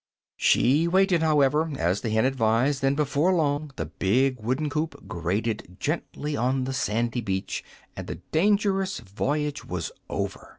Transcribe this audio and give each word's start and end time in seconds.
She 0.35 0.87
waited, 0.87 1.21
however, 1.21 1.71
as 1.77 2.01
the 2.01 2.09
hen 2.09 2.25
advised, 2.25 2.83
and 2.83 2.95
before 2.95 3.31
long 3.31 3.69
the 3.75 3.85
big 3.85 4.39
wooden 4.39 4.67
coop 4.67 5.07
grated 5.07 5.77
gently 5.79 6.35
on 6.35 6.63
the 6.63 6.73
sandy 6.73 7.21
beach 7.21 7.63
and 7.95 8.07
the 8.07 8.15
dangerous 8.31 8.97
voyage 8.99 9.63
was 9.63 9.91
over. 10.09 10.49